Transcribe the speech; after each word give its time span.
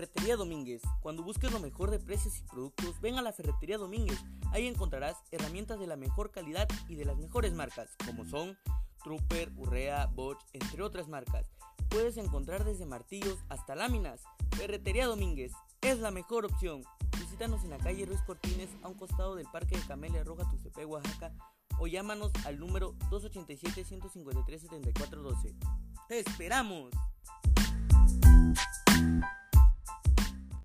Ferretería 0.00 0.36
Domínguez. 0.36 0.80
Cuando 1.02 1.22
busques 1.22 1.52
lo 1.52 1.60
mejor 1.60 1.90
de 1.90 1.98
precios 1.98 2.38
y 2.38 2.42
productos, 2.44 2.98
ven 3.02 3.18
a 3.18 3.22
la 3.22 3.34
Ferretería 3.34 3.76
Domínguez. 3.76 4.18
Ahí 4.50 4.66
encontrarás 4.66 5.18
herramientas 5.30 5.78
de 5.78 5.86
la 5.86 5.96
mejor 5.96 6.30
calidad 6.30 6.66
y 6.88 6.94
de 6.94 7.04
las 7.04 7.18
mejores 7.18 7.52
marcas, 7.52 7.90
como 8.06 8.24
son 8.24 8.56
Trooper, 9.04 9.52
Urrea, 9.58 10.06
Bosch, 10.06 10.40
entre 10.54 10.82
otras 10.82 11.08
marcas. 11.08 11.50
Puedes 11.90 12.16
encontrar 12.16 12.64
desde 12.64 12.86
martillos 12.86 13.36
hasta 13.50 13.74
láminas. 13.74 14.22
Ferretería 14.56 15.04
Domínguez 15.04 15.52
es 15.82 15.98
la 15.98 16.10
mejor 16.10 16.46
opción. 16.46 16.82
Visítanos 17.18 17.62
en 17.64 17.70
la 17.70 17.76
calle 17.76 18.06
Ruiz 18.06 18.22
Cortines, 18.22 18.70
a 18.82 18.88
un 18.88 18.94
costado 18.94 19.34
del 19.34 19.48
Parque 19.52 19.76
de 19.76 19.86
Camelia 19.86 20.24
Roja, 20.24 20.48
Tuxtepec, 20.48 20.88
Oaxaca, 20.88 21.34
o 21.78 21.86
llámanos 21.86 22.32
al 22.46 22.58
número 22.58 22.94
287-153-7412. 23.10 25.54
¡Te 26.08 26.20
esperamos! 26.20 26.88